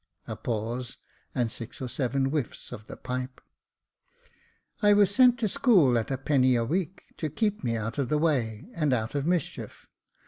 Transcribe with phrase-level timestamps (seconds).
[0.27, 0.97] [A pause,
[1.35, 3.39] and six or seven whiffs of the pipe.]"
[4.81, 8.09] I was sent to school at a penny a week, to keep me out of
[8.09, 9.85] the way, and out of mischief.